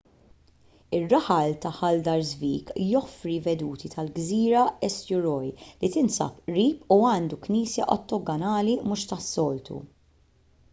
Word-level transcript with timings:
ir-raħal 0.99 1.51
ta' 1.65 1.71
haldarsvik 1.79 2.71
joffri 2.93 3.35
veduti 3.49 3.91
tal-gżira 3.97 4.65
eysturoy 4.89 5.53
li 5.67 5.93
tinsab 5.99 6.41
qrib 6.49 6.99
u 6.99 6.99
għandu 7.13 7.43
knisja 7.47 7.91
ottagonali 7.99 8.77
mhux 8.89 9.09
tas-soltu 9.15 9.81